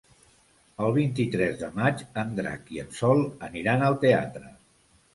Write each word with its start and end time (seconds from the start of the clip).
El 0.85 0.95
vint-i-tres 0.95 1.53
de 1.61 1.69
maig 1.77 2.03
en 2.23 2.33
Drac 2.41 2.75
i 2.79 2.83
en 2.87 2.93
Sol 3.03 3.25
aniran 3.53 3.89
al 3.93 4.03
teatre. 4.09 4.55